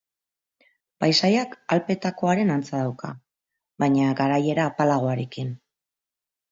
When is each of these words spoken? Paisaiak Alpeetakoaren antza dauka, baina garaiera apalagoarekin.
Paisaiak 1.03 1.53
Alpeetakoaren 1.75 2.55
antza 2.55 2.81
dauka, 2.83 3.13
baina 3.85 4.13
garaiera 4.23 4.69
apalagoarekin. 4.73 5.59